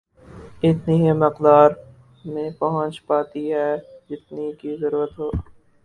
اتنی 0.63 0.95
ہی 1.01 1.11
مقدار 1.15 1.69
میں 2.25 2.49
پہنچ 2.59 3.05
پاتی 3.05 3.43
ہے 3.53 3.69
جتنی 4.09 4.51
کہ 4.53 4.75
ضرورت 4.77 5.19
ہو 5.19 5.29